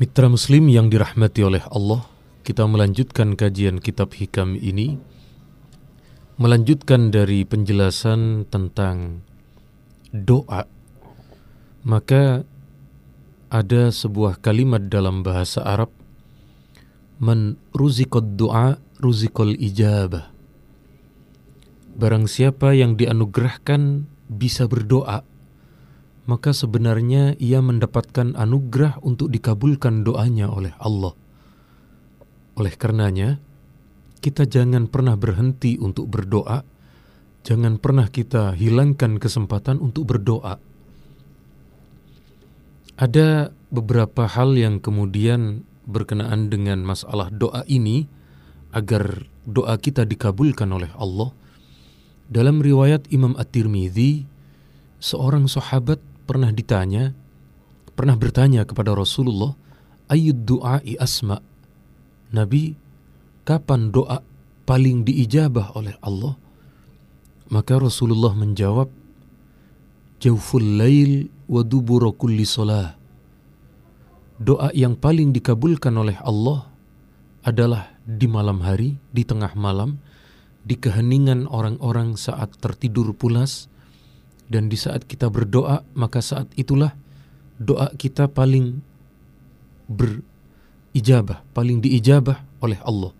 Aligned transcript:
Mitra 0.00 0.32
Muslim 0.32 0.72
yang 0.72 0.88
dirahmati 0.88 1.44
oleh 1.44 1.60
Allah, 1.68 2.00
kita 2.40 2.64
melanjutkan 2.64 3.36
kajian 3.36 3.84
kitab 3.84 4.16
hikam 4.16 4.56
ini, 4.56 4.96
melanjutkan 6.40 7.12
dari 7.12 7.44
penjelasan 7.44 8.48
tentang 8.48 9.20
doa. 10.08 10.64
Maka 11.84 12.48
ada 13.52 13.92
sebuah 13.92 14.40
kalimat 14.40 14.88
dalam 14.88 15.20
bahasa 15.20 15.60
Arab, 15.68 15.92
Man 17.20 17.60
ruzikod 17.76 18.40
doa 18.40 18.80
ruzikol 19.04 19.52
ijabah. 19.52 20.32
Barang 22.00 22.24
siapa 22.24 22.72
yang 22.72 22.96
dianugerahkan 22.96 24.08
bisa 24.32 24.64
berdoa, 24.64 25.28
maka 26.30 26.54
sebenarnya 26.54 27.34
ia 27.42 27.58
mendapatkan 27.58 28.38
anugerah 28.38 29.02
untuk 29.02 29.34
dikabulkan 29.34 30.06
doanya 30.06 30.46
oleh 30.46 30.70
Allah. 30.78 31.10
Oleh 32.54 32.70
karenanya, 32.78 33.42
kita 34.22 34.46
jangan 34.46 34.86
pernah 34.86 35.18
berhenti 35.18 35.74
untuk 35.82 36.06
berdoa, 36.06 36.62
jangan 37.42 37.82
pernah 37.82 38.06
kita 38.06 38.54
hilangkan 38.54 39.18
kesempatan 39.18 39.82
untuk 39.82 40.06
berdoa. 40.06 40.62
Ada 42.94 43.50
beberapa 43.74 44.30
hal 44.30 44.54
yang 44.54 44.78
kemudian 44.78 45.66
berkenaan 45.82 46.46
dengan 46.46 46.86
masalah 46.86 47.26
doa 47.34 47.66
ini 47.66 48.06
agar 48.70 49.26
doa 49.42 49.74
kita 49.82 50.06
dikabulkan 50.06 50.70
oleh 50.70 50.94
Allah. 50.94 51.34
Dalam 52.30 52.62
riwayat 52.62 53.10
Imam 53.10 53.34
At-Tirmidzi, 53.34 54.22
seorang 55.02 55.50
sahabat 55.50 55.98
pernah 56.30 56.54
ditanya, 56.54 57.10
pernah 57.98 58.14
bertanya 58.14 58.62
kepada 58.62 58.94
Rasulullah, 58.94 59.50
ayud 60.06 60.46
du'ai 60.46 60.94
asma. 60.94 61.42
Nabi, 62.30 62.78
kapan 63.42 63.90
doa 63.90 64.22
paling 64.62 65.02
diijabah 65.02 65.74
oleh 65.74 65.98
Allah? 65.98 66.38
Maka 67.50 67.82
Rasulullah 67.82 68.30
menjawab, 68.38 68.86
Jawful 70.20 70.78
lail 70.78 71.32
wa 71.50 71.64
dubura 71.66 72.12
kulli 72.14 72.46
solah. 72.46 72.92
Doa 74.38 74.70
yang 74.70 74.94
paling 74.94 75.32
dikabulkan 75.34 75.96
oleh 75.96 76.14
Allah 76.22 76.70
adalah 77.42 77.96
di 78.04 78.28
malam 78.28 78.60
hari, 78.62 79.00
di 79.10 79.24
tengah 79.24 79.56
malam, 79.56 79.98
di 80.60 80.76
keheningan 80.76 81.48
orang-orang 81.48 82.20
saat 82.20 82.52
tertidur 82.60 83.16
pulas, 83.16 83.69
dan 84.50 84.66
di 84.66 84.74
saat 84.74 85.06
kita 85.06 85.30
berdoa, 85.30 85.86
maka 85.94 86.18
saat 86.18 86.50
itulah 86.58 86.90
doa 87.54 87.94
kita 87.94 88.26
paling 88.26 88.82
berijabah, 89.86 91.46
paling 91.54 91.78
diijabah 91.78 92.42
oleh 92.58 92.82
Allah. 92.82 93.14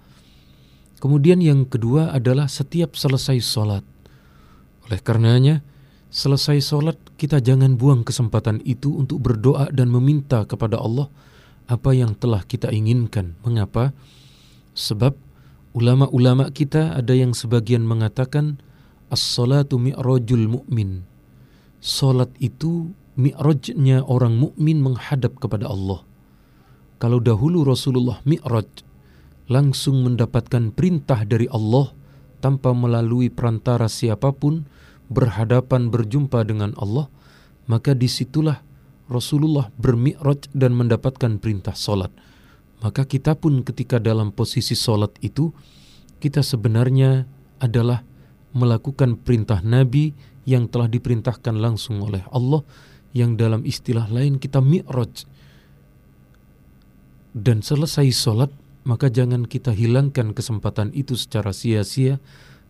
Kemudian 0.99 1.39
yang 1.39 1.71
kedua 1.71 2.11
adalah 2.11 2.51
setiap 2.51 2.99
selesai 2.99 3.39
sholat. 3.41 3.87
Oleh 4.91 5.01
karenanya, 5.01 5.63
selesai 6.11 6.59
sholat 6.61 6.99
kita 7.15 7.39
jangan 7.39 7.79
buang 7.79 8.03
kesempatan 8.03 8.59
itu 8.67 8.91
untuk 8.99 9.23
berdoa 9.23 9.71
dan 9.71 9.87
meminta 9.87 10.43
kepada 10.43 10.83
Allah 10.83 11.07
apa 11.71 11.95
yang 11.95 12.19
telah 12.19 12.43
kita 12.43 12.75
inginkan. 12.75 13.39
Mengapa? 13.47 13.95
Sebab 14.75 15.15
ulama-ulama 15.79 16.51
kita 16.51 16.99
ada 16.99 17.15
yang 17.15 17.39
sebagian 17.39 17.87
mengatakan 17.87 18.59
as-salatu 19.15 19.79
mi'rajul 19.79 20.51
mu'min 20.59 21.10
Salat 21.81 22.29
itu 22.45 22.93
mi'rajnya 23.17 24.05
orang 24.05 24.37
mukmin 24.37 24.85
menghadap 24.85 25.41
kepada 25.41 25.69
Allah. 25.69 26.05
Kalau 27.01 27.17
dahulu 27.17 27.65
Rasulullah 27.65 28.21
mi'raj 28.29 28.85
langsung 29.49 30.05
mendapatkan 30.05 30.77
perintah 30.77 31.25
dari 31.25 31.49
Allah 31.49 31.97
tanpa 32.45 32.77
melalui 32.77 33.33
perantara 33.33 33.89
siapa 33.89 34.31
pun 34.37 34.69
berhadapan 35.09 35.89
berjumpa 35.89 36.45
dengan 36.45 36.77
Allah, 36.77 37.09
maka 37.65 37.97
di 37.97 38.07
situlah 38.07 38.61
Rasulullah 39.11 39.73
bermi'raj 39.75 40.55
dan 40.55 40.77
mendapatkan 40.77 41.41
perintah 41.43 41.75
solat. 41.75 42.13
Maka 42.81 43.05
kita 43.05 43.37
pun 43.37 43.61
ketika 43.67 43.99
dalam 44.01 44.33
posisi 44.33 44.79
solat 44.79 45.17
itu, 45.21 45.53
kita 46.23 46.41
sebenarnya 46.45 47.27
adalah 47.61 48.07
melakukan 48.55 49.21
perintah 49.21 49.61
Nabi 49.61 50.15
yang 50.49 50.69
telah 50.69 50.89
diperintahkan 50.89 51.57
langsung 51.57 52.01
oleh 52.01 52.25
Allah 52.33 52.65
yang 53.13 53.35
dalam 53.35 53.67
istilah 53.67 54.07
lain 54.09 54.39
kita 54.39 54.63
mi'raj. 54.63 55.27
Dan 57.31 57.63
selesai 57.63 58.11
sholat 58.11 58.51
maka 58.83 59.13
jangan 59.13 59.45
kita 59.45 59.71
hilangkan 59.71 60.33
kesempatan 60.33 60.91
itu 60.97 61.15
secara 61.15 61.53
sia-sia 61.53 62.19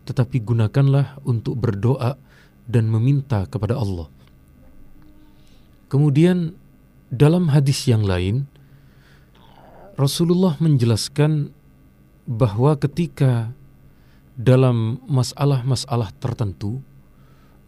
tetapi 0.03 0.41
gunakanlah 0.41 1.21
untuk 1.23 1.61
berdoa 1.61 2.17
dan 2.65 2.89
meminta 2.89 3.45
kepada 3.47 3.77
Allah. 3.77 4.09
Kemudian 5.91 6.57
dalam 7.11 7.51
hadis 7.51 7.85
yang 7.85 8.07
lain 8.07 8.47
Rasulullah 9.99 10.55
menjelaskan 10.57 11.51
bahwa 12.25 12.79
ketika 12.79 13.51
dalam 14.39 15.03
masalah-masalah 15.05 16.15
tertentu 16.17 16.79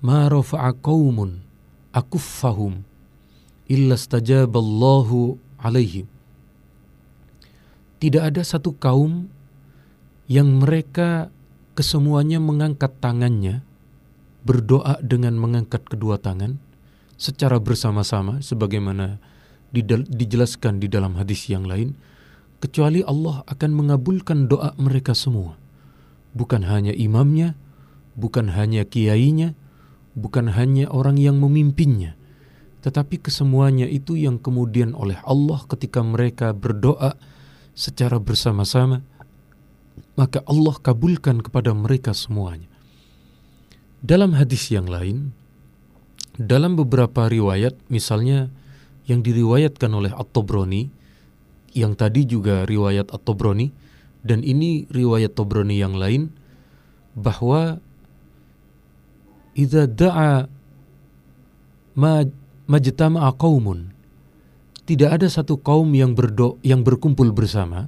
ma 0.04 0.28
rafa'a 0.28 0.76
qaumun 0.76 1.40
akuffahum 1.96 2.84
illa 3.72 3.96
stajaballahu 3.96 5.40
alaihim. 5.64 6.06
Tidak 8.04 8.20
ada 8.20 8.44
satu 8.44 8.76
kaum 8.76 9.32
yang 10.28 10.60
mereka 10.60 11.32
kesemuanya 11.72 12.44
mengangkat 12.44 12.92
tangannya, 13.00 13.64
berdoa 14.44 15.00
dengan 15.00 15.40
mengangkat 15.40 15.88
kedua 15.88 16.20
tangan 16.20 16.60
secara 17.16 17.64
bersama-sama 17.64 18.44
sebagaimana 18.44 19.24
dijelaskan 20.12 20.84
di 20.84 20.92
dalam 20.92 21.16
hadis 21.16 21.48
yang 21.48 21.64
lain, 21.64 21.96
kecuali 22.60 23.00
Allah 23.08 23.48
akan 23.48 23.72
mengabulkan 23.72 24.52
doa 24.52 24.76
mereka 24.76 25.16
semua. 25.16 25.56
Bukan 26.36 26.68
hanya 26.68 26.92
imamnya, 26.92 27.56
bukan 28.20 28.52
hanya 28.52 28.84
kiainya, 28.84 29.56
bukan 30.14 30.54
hanya 30.54 30.90
orang 30.90 31.18
yang 31.18 31.38
memimpinnya, 31.42 32.18
tetapi 32.86 33.22
kesemuanya 33.22 33.90
itu 33.90 34.18
yang 34.18 34.38
kemudian 34.38 34.94
oleh 34.94 35.18
Allah 35.26 35.62
ketika 35.70 36.04
mereka 36.06 36.52
berdoa 36.54 37.18
secara 37.74 38.22
bersama-sama, 38.22 39.02
maka 40.14 40.46
Allah 40.46 40.76
kabulkan 40.78 41.42
kepada 41.42 41.74
mereka 41.74 42.14
semuanya. 42.14 42.70
Dalam 44.04 44.36
hadis 44.36 44.70
yang 44.70 44.86
lain, 44.86 45.32
dalam 46.36 46.76
beberapa 46.78 47.30
riwayat, 47.30 47.78
misalnya 47.88 48.52
yang 49.08 49.24
diriwayatkan 49.24 49.90
oleh 49.90 50.12
At-Tobroni, 50.12 50.92
yang 51.74 51.98
tadi 51.98 52.28
juga 52.28 52.68
riwayat 52.68 53.10
At-Tobroni, 53.10 53.72
dan 54.24 54.44
ini 54.44 54.88
riwayat 54.92 55.36
Tobroni 55.36 55.80
yang 55.80 55.96
lain, 55.96 56.32
bahwa 57.14 57.84
idza 59.54 59.88
da'a 59.90 60.50
ma 61.98 62.26
majtama'a 62.68 63.30
qaumun 63.38 63.94
tidak 64.84 65.16
ada 65.16 65.28
satu 65.32 65.64
kaum 65.64 65.96
yang 65.96 66.12
berdo 66.12 66.60
yang 66.60 66.84
berkumpul 66.84 67.32
bersama. 67.32 67.88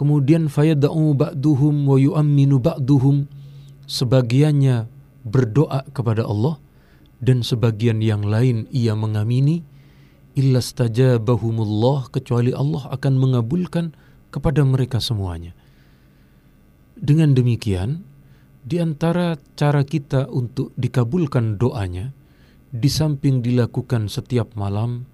Kemudian 0.00 0.48
fayad'u 0.48 1.12
ba'duhum 1.12 1.84
wa 1.84 2.00
yu'minu 2.00 2.56
ba'duhum. 2.64 3.28
Sebagiannya 3.84 4.88
berdoa 5.28 5.84
kepada 5.92 6.24
Allah 6.24 6.56
dan 7.20 7.44
sebagian 7.44 8.00
yang 8.00 8.24
lain 8.24 8.64
ia 8.72 8.96
mengamini. 8.96 9.60
Illa 10.32 10.64
stajabahumullah 10.64 12.08
kecuali 12.08 12.56
Allah 12.56 12.88
akan 12.88 13.12
mengabulkan 13.20 13.92
kepada 14.32 14.64
mereka 14.64 15.04
semuanya. 15.04 15.52
Dengan 16.96 17.36
demikian 17.36 18.07
di 18.68 18.76
antara 18.76 19.40
cara 19.56 19.80
kita 19.80 20.28
untuk 20.28 20.76
dikabulkan 20.76 21.56
doanya, 21.56 22.12
di 22.68 22.92
samping 22.92 23.40
dilakukan 23.40 24.12
setiap 24.12 24.52
malam, 24.60 25.08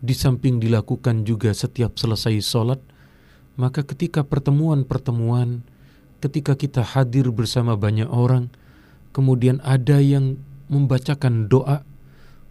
di 0.00 0.16
samping 0.16 0.56
dilakukan 0.56 1.28
juga 1.28 1.52
setiap 1.52 2.00
selesai 2.00 2.40
sholat, 2.40 2.80
maka 3.60 3.84
ketika 3.84 4.24
pertemuan-pertemuan, 4.24 5.60
ketika 6.24 6.56
kita 6.56 6.80
hadir 6.80 7.28
bersama 7.28 7.76
banyak 7.76 8.08
orang, 8.08 8.48
kemudian 9.12 9.60
ada 9.68 10.00
yang 10.00 10.40
membacakan 10.72 11.44
doa, 11.44 11.84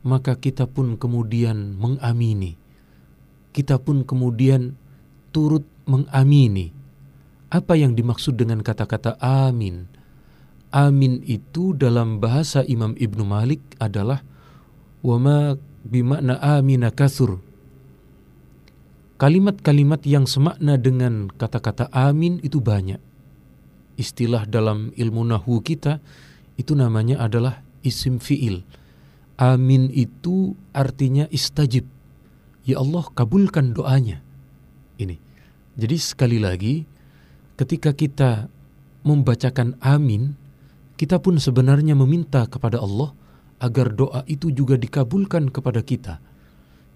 maka 0.05 0.37
kita 0.37 0.69
pun 0.69 1.01
kemudian 1.01 1.73
mengamini. 1.81 2.61
Kita 3.57 3.81
pun 3.81 4.05
kemudian 4.05 4.77
turut 5.33 5.65
mengamini. 5.89 6.69
Apa 7.49 7.73
yang 7.73 7.97
dimaksud 7.97 8.37
dengan 8.37 8.61
kata-kata 8.61 9.17
amin? 9.17 9.96
Amin 10.77 11.25
itu 11.25 11.73
dalam 11.73 12.21
bahasa 12.21 12.61
Imam 12.61 12.93
Ibnu 12.93 13.25
Malik 13.25 13.65
adalah 13.81 14.21
wama 15.01 15.57
bimakna 15.81 16.37
amina 16.37 16.93
kasur. 16.93 17.41
kalimat-kalimat 19.17 20.05
yang 20.05 20.29
semakna 20.29 20.77
dengan 20.77 21.33
kata-kata 21.33 21.89
amin 21.89 22.37
itu 22.45 22.61
banyak. 22.61 23.01
Istilah 23.97 24.45
dalam 24.45 24.93
ilmu 24.93 25.25
nahu 25.25 25.65
kita 25.65 25.97
itu 26.53 26.77
namanya 26.77 27.25
adalah 27.25 27.65
isim 27.81 28.21
fi'il. 28.21 28.61
Amin 29.41 29.89
itu 29.89 30.53
artinya 30.69 31.25
istajib. 31.33 31.89
Ya 32.61 32.77
Allah 32.77 33.09
kabulkan 33.17 33.73
doanya. 33.73 34.21
Ini. 35.01 35.17
Jadi 35.73 35.97
sekali 35.97 36.37
lagi 36.37 36.85
ketika 37.57 37.97
kita 37.97 38.53
membacakan 39.01 39.81
amin, 39.81 40.37
kita 40.97 41.21
pun 41.21 41.37
sebenarnya 41.37 41.93
meminta 41.93 42.49
kepada 42.49 42.81
Allah 42.81 43.13
agar 43.61 43.93
doa 43.93 44.25
itu 44.25 44.49
juga 44.49 44.77
dikabulkan 44.77 45.53
kepada 45.53 45.85
kita. 45.85 46.17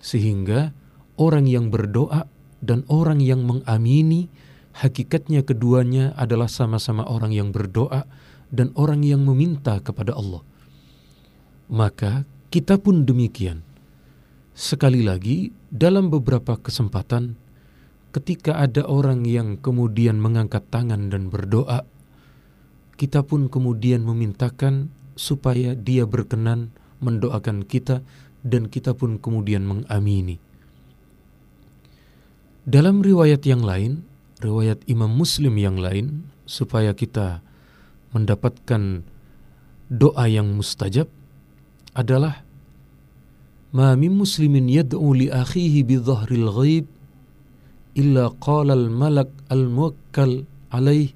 Sehingga 0.01 0.73
orang 1.21 1.45
yang 1.45 1.69
berdoa 1.69 2.25
dan 2.61 2.81
orang 2.89 3.21
yang 3.21 3.45
mengamini 3.45 4.29
hakikatnya 4.73 5.45
keduanya 5.45 6.17
adalah 6.17 6.49
sama-sama 6.49 7.05
orang 7.05 7.33
yang 7.33 7.53
berdoa 7.53 8.09
dan 8.49 8.73
orang 8.73 9.05
yang 9.05 9.21
meminta 9.21 9.77
kepada 9.81 10.17
Allah. 10.17 10.41
Maka 11.71 12.25
kita 12.51 12.81
pun 12.81 13.07
demikian. 13.07 13.63
Sekali 14.51 15.05
lagi, 15.05 15.55
dalam 15.71 16.11
beberapa 16.11 16.59
kesempatan, 16.59 17.39
ketika 18.11 18.59
ada 18.59 18.83
orang 18.83 19.23
yang 19.23 19.55
kemudian 19.55 20.19
mengangkat 20.19 20.67
tangan 20.67 21.07
dan 21.07 21.31
berdoa, 21.31 21.87
kita 23.01 23.25
pun 23.25 23.49
kemudian 23.49 24.05
memintakan 24.05 24.93
supaya 25.17 25.73
dia 25.73 26.05
berkenan 26.05 26.69
mendoakan 27.01 27.65
kita 27.65 28.05
dan 28.45 28.69
kita 28.69 28.93
pun 28.93 29.17
kemudian 29.17 29.65
mengamini. 29.65 30.37
Dalam 32.61 33.01
riwayat 33.01 33.41
yang 33.49 33.65
lain, 33.65 34.05
riwayat 34.37 34.85
Imam 34.85 35.09
Muslim 35.09 35.57
yang 35.57 35.81
lain, 35.81 36.29
supaya 36.45 36.93
kita 36.93 37.41
mendapatkan 38.13 39.01
doa 39.89 40.25
yang 40.29 40.53
mustajab 40.53 41.09
adalah 41.97 42.45
Ma 43.71 43.95
min 43.95 44.19
muslimin 44.19 44.67
yad'u 44.67 45.15
li 45.15 45.31
akhihi 45.31 45.87
bi 45.87 45.95
dhahril 45.95 46.51
ghaib 46.51 46.85
illa 47.95 48.27
qala 48.43 48.75
al 48.75 48.91
malak 48.91 49.31
al 49.47 49.71
muwakkal 49.71 50.43
alaih 50.75 51.15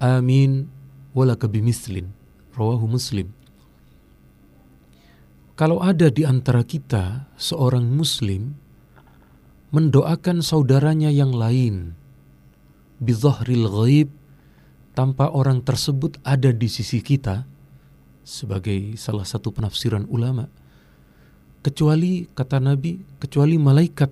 amin. 0.00 0.66
Walaka 1.12 1.50
bimislin 1.50 2.10
rawahu 2.54 2.86
muslim. 2.86 3.30
Kalau 5.58 5.82
ada 5.84 6.08
di 6.08 6.24
antara 6.24 6.64
kita 6.64 7.28
seorang 7.36 7.84
muslim 7.84 8.56
mendoakan 9.70 10.42
saudaranya 10.42 11.12
yang 11.12 11.30
lain 11.30 11.94
bizahril 12.98 13.70
ghaib 13.70 14.08
tanpa 14.92 15.30
orang 15.30 15.62
tersebut 15.62 16.18
ada 16.26 16.50
di 16.50 16.66
sisi 16.66 17.00
kita 17.00 17.46
sebagai 18.26 18.98
salah 18.98 19.24
satu 19.24 19.54
penafsiran 19.54 20.04
ulama 20.10 20.50
kecuali 21.62 22.26
kata 22.34 22.58
Nabi 22.58 23.00
kecuali 23.22 23.56
malaikat 23.56 24.10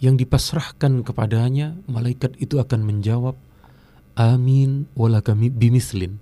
yang 0.00 0.14
dipasrahkan 0.14 1.02
kepadanya 1.02 1.76
malaikat 1.88 2.36
itu 2.38 2.60
akan 2.60 2.84
menjawab 2.84 3.36
amin 4.16 4.90
walakami 4.96 5.52
bimislin 5.52 6.18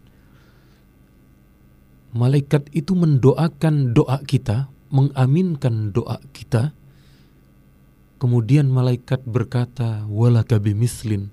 malaikat 2.13 2.69
itu 2.75 2.93
mendoakan 2.99 3.95
doa 3.97 4.21
kita 4.27 4.69
mengaminkan 4.91 5.91
doa 5.91 6.19
kita 6.35 6.75
Kemudian 8.25 8.73
malaikat 8.73 9.21
berkata, 9.29 10.09
"Walaka 10.09 10.57
bimislin." 10.57 11.29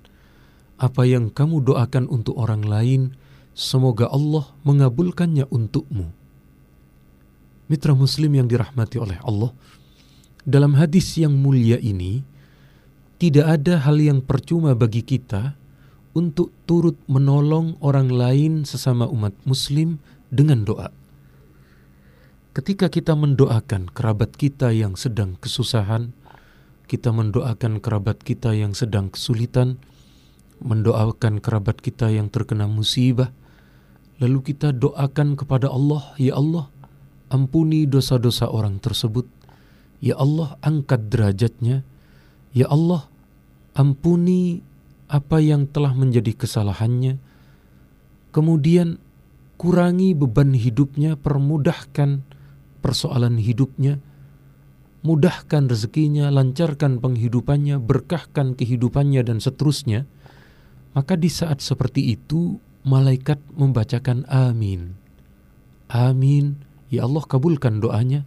Apa 0.76 1.08
yang 1.08 1.32
kamu 1.32 1.64
doakan 1.64 2.04
untuk 2.04 2.36
orang 2.36 2.68
lain, 2.68 3.16
semoga 3.56 4.12
Allah 4.12 4.52
mengabulkannya 4.60 5.48
untukmu. 5.48 6.12
Mitra 7.72 7.96
muslim 7.96 8.36
yang 8.36 8.44
dirahmati 8.44 9.00
oleh 9.00 9.16
Allah, 9.24 9.56
dalam 10.44 10.76
hadis 10.76 11.16
yang 11.16 11.32
mulia 11.32 11.80
ini 11.80 12.28
tidak 13.16 13.62
ada 13.62 13.80
hal 13.88 13.96
yang 13.96 14.20
percuma 14.20 14.76
bagi 14.76 15.00
kita 15.00 15.56
untuk 16.12 16.52
turut 16.68 16.96
menolong 17.08 17.80
orang 17.80 18.12
lain 18.12 18.52
sesama 18.68 19.08
umat 19.08 19.32
muslim 19.48 20.00
dengan 20.28 20.64
doa. 20.64 20.92
Ketika 22.52 22.92
kita 22.92 23.16
mendoakan 23.16 23.88
kerabat 23.96 24.36
kita 24.36 24.76
yang 24.76 24.92
sedang 24.92 25.40
kesusahan, 25.40 26.12
kita 26.84 27.08
mendoakan 27.08 27.80
kerabat 27.80 28.20
kita 28.20 28.52
yang 28.52 28.76
sedang 28.76 29.08
kesulitan, 29.08 29.80
mendoakan 30.60 31.40
kerabat 31.40 31.80
kita 31.80 32.12
yang 32.12 32.28
terkena 32.28 32.68
musibah, 32.68 33.32
lalu 34.20 34.44
kita 34.52 34.76
doakan 34.76 35.32
kepada 35.40 35.72
Allah, 35.72 36.12
"Ya 36.20 36.36
Allah, 36.36 36.68
ampuni 37.32 37.88
dosa-dosa 37.88 38.52
orang 38.52 38.76
tersebut. 38.76 39.24
Ya 40.04 40.20
Allah, 40.20 40.60
angkat 40.60 41.08
derajatnya. 41.08 41.80
Ya 42.52 42.68
Allah, 42.68 43.08
ampuni 43.72 44.60
apa 45.12 45.44
yang 45.44 45.68
telah 45.68 45.92
menjadi 45.92 46.32
kesalahannya." 46.32 47.20
Kemudian 48.32 48.96
kurangi 49.60 50.16
beban 50.16 50.56
hidupnya, 50.56 51.20
permudahkan 51.20 52.24
persoalan 52.80 53.36
hidupnya 53.36 54.00
mudahkan 55.02 55.66
rezekinya, 55.66 56.30
lancarkan 56.30 57.02
penghidupannya, 57.02 57.82
berkahkan 57.82 58.54
kehidupannya 58.54 59.26
dan 59.26 59.42
seterusnya, 59.42 60.06
maka 60.94 61.18
di 61.18 61.26
saat 61.26 61.58
seperti 61.58 62.14
itu 62.14 62.62
malaikat 62.86 63.42
membacakan 63.58 64.24
amin. 64.30 64.94
Amin, 65.90 66.62
ya 66.88 67.04
Allah 67.04 67.26
kabulkan 67.26 67.82
doanya. 67.82 68.24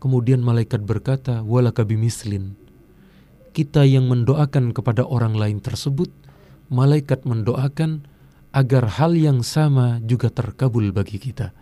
Kemudian 0.00 0.40
malaikat 0.40 0.80
berkata, 0.88 1.44
walaka 1.44 1.84
bimislin. 1.84 2.56
Kita 3.60 3.84
yang 3.84 4.08
mendoakan 4.08 4.72
kepada 4.72 5.04
orang 5.04 5.36
lain 5.36 5.60
tersebut, 5.60 6.08
malaikat 6.72 7.28
mendoakan 7.28 8.08
agar 8.56 8.96
hal 8.96 9.12
yang 9.12 9.44
sama 9.44 10.00
juga 10.00 10.32
terkabul 10.32 10.88
bagi 10.96 11.20
kita, 11.20 11.52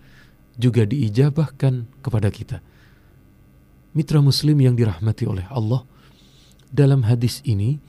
juga 0.55 0.87
diijabahkan 0.87 1.91
kepada 1.99 2.31
kita. 2.31 2.63
Mitra 3.99 4.23
Muslim 4.23 4.63
yang 4.63 4.79
dirahmati 4.79 5.27
oleh 5.27 5.43
Allah, 5.51 5.83
dalam 6.71 7.03
hadis 7.03 7.43
ini 7.43 7.83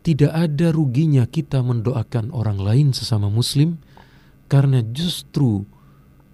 tidak 0.00 0.32
ada 0.32 0.72
ruginya 0.72 1.28
kita 1.28 1.60
mendoakan 1.60 2.32
orang 2.32 2.56
lain 2.56 2.88
sesama 2.96 3.28
Muslim, 3.28 3.76
karena 4.48 4.80
justru 4.80 5.68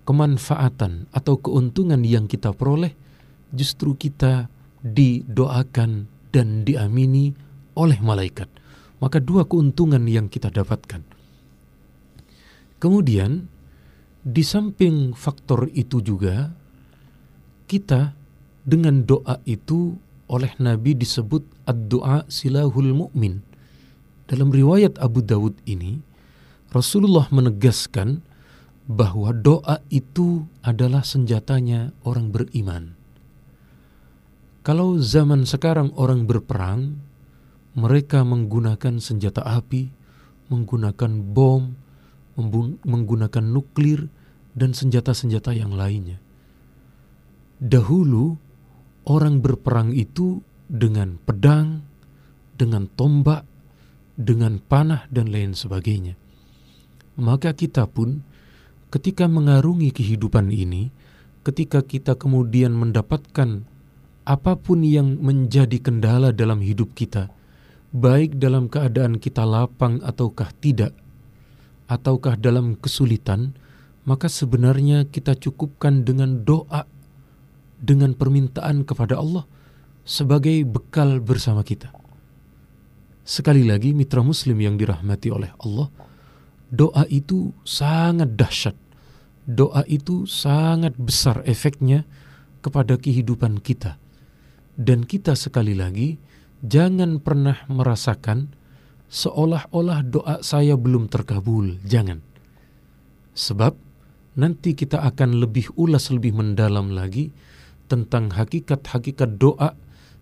kemanfaatan 0.07 1.11
atau 1.11 1.43
keuntungan 1.43 2.07
yang 2.07 2.31
kita 2.31 2.55
peroleh 2.55 2.95
justru 3.51 3.99
kita 3.99 4.47
didoakan 4.87 6.20
dan 6.31 6.67
diamini 6.67 7.35
oleh 7.75 7.99
malaikat. 8.03 8.49
Maka 9.01 9.19
dua 9.23 9.49
keuntungan 9.49 10.05
yang 10.05 10.29
kita 10.29 10.53
dapatkan. 10.53 11.03
Kemudian 12.81 13.49
di 14.21 14.45
samping 14.45 15.17
faktor 15.17 15.69
itu 15.73 16.05
juga 16.05 16.53
kita 17.65 18.13
dengan 18.65 19.09
doa 19.09 19.41
itu 19.49 19.97
oleh 20.29 20.53
Nabi 20.61 20.95
disebut 20.95 21.43
ad-doa 21.65 22.29
silahul 22.29 22.93
mu'min. 22.93 23.41
Dalam 24.31 24.53
riwayat 24.55 25.01
Abu 25.03 25.27
Dawud 25.27 25.59
ini, 25.67 25.99
Rasulullah 26.71 27.27
menegaskan 27.35 28.23
bahwa 28.87 29.35
doa 29.35 29.83
itu 29.91 30.47
adalah 30.63 31.03
senjatanya 31.03 31.91
orang 32.07 32.31
beriman. 32.31 33.00
Kalau 34.71 35.03
zaman 35.03 35.51
sekarang 35.51 35.91
orang 35.99 36.31
berperang, 36.31 36.95
mereka 37.75 38.23
menggunakan 38.23 39.03
senjata 39.03 39.43
api, 39.43 39.91
menggunakan 40.47 41.11
bom, 41.27 41.75
menggunakan 42.87 43.51
nuklir, 43.51 44.07
dan 44.55 44.71
senjata-senjata 44.71 45.59
yang 45.59 45.75
lainnya. 45.75 46.23
Dahulu, 47.59 48.39
orang 49.11 49.43
berperang 49.43 49.91
itu 49.91 50.39
dengan 50.71 51.19
pedang, 51.19 51.83
dengan 52.55 52.87
tombak, 52.95 53.43
dengan 54.15 54.63
panah, 54.63 55.11
dan 55.11 55.35
lain 55.35 55.59
sebagainya. 55.59 56.15
Maka 57.19 57.59
kita 57.59 57.91
pun, 57.91 58.23
ketika 58.95 59.27
mengarungi 59.27 59.91
kehidupan 59.91 60.55
ini, 60.55 60.95
ketika 61.43 61.83
kita 61.83 62.15
kemudian 62.15 62.71
mendapatkan 62.71 63.67
apa 64.25 64.57
pun 64.57 64.85
yang 64.85 65.21
menjadi 65.21 65.81
kendala 65.81 66.33
dalam 66.35 66.61
hidup 66.61 66.93
kita, 66.93 67.33
baik 67.91 68.37
dalam 68.37 68.69
keadaan 68.69 69.19
kita 69.19 69.43
lapang 69.43 69.99
ataukah 70.05 70.53
tidak, 70.61 70.93
ataukah 71.91 72.37
dalam 72.39 72.77
kesulitan, 72.79 73.57
maka 74.05 74.27
sebenarnya 74.27 75.09
kita 75.09 75.37
cukupkan 75.37 76.03
dengan 76.03 76.43
doa 76.43 76.87
dengan 77.81 78.13
permintaan 78.13 78.85
kepada 78.85 79.17
Allah 79.17 79.49
sebagai 80.05 80.67
bekal 80.69 81.21
bersama 81.23 81.65
kita. 81.65 81.93
Sekali 83.25 83.63
lagi 83.63 83.95
mitra 83.95 84.25
muslim 84.27 84.59
yang 84.59 84.75
dirahmati 84.75 85.29
oleh 85.31 85.55
Allah, 85.63 85.87
doa 86.67 87.05
itu 87.07 87.55
sangat 87.63 88.35
dahsyat. 88.35 88.75
Doa 89.47 89.87
itu 89.89 90.29
sangat 90.29 90.99
besar 90.99 91.43
efeknya 91.47 92.05
kepada 92.59 92.99
kehidupan 92.99 93.63
kita. 93.63 94.00
Dan 94.77 95.07
kita 95.07 95.35
sekali 95.39 95.75
lagi 95.75 96.19
jangan 96.63 97.19
pernah 97.23 97.65
merasakan 97.67 98.53
seolah-olah 99.11 100.07
doa 100.07 100.37
saya 100.41 100.79
belum 100.79 101.11
terkabul. 101.11 101.83
Jangan. 101.83 102.23
Sebab 103.35 103.75
nanti 104.39 104.79
kita 104.79 105.03
akan 105.03 105.43
lebih 105.43 105.75
ulas 105.75 106.09
lebih 106.15 106.37
mendalam 106.37 106.95
lagi 106.95 107.35
tentang 107.91 108.31
hakikat-hakikat 108.31 109.37
doa 109.43 109.75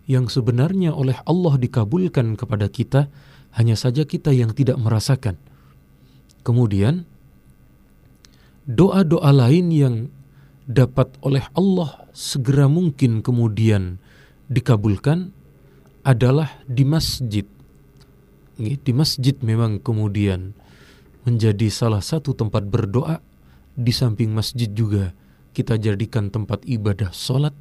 yang 0.08 0.32
sebenarnya 0.32 0.96
oleh 0.96 1.20
Allah 1.28 1.60
dikabulkan 1.60 2.40
kepada 2.40 2.72
kita, 2.72 3.12
hanya 3.60 3.76
saja 3.76 4.08
kita 4.08 4.32
yang 4.32 4.56
tidak 4.56 4.80
merasakan. 4.80 5.36
Kemudian, 6.40 7.04
doa-doa 8.64 9.28
lain 9.36 9.68
yang 9.68 9.96
dapat 10.64 11.12
oleh 11.20 11.44
Allah 11.52 12.08
segera 12.16 12.72
mungkin 12.72 13.20
kemudian 13.20 14.00
dikabulkan 14.48 15.30
adalah 16.02 16.48
di 16.64 16.84
masjid. 16.88 17.44
Di 18.58 18.92
masjid 18.96 19.36
memang 19.38 19.78
kemudian 19.78 20.56
menjadi 21.22 21.68
salah 21.70 22.02
satu 22.02 22.34
tempat 22.34 22.66
berdoa, 22.66 23.20
di 23.78 23.94
samping 23.94 24.34
masjid 24.34 24.66
juga 24.66 25.14
kita 25.54 25.78
jadikan 25.78 26.32
tempat 26.32 26.64
ibadah 26.66 27.14
sholat, 27.14 27.54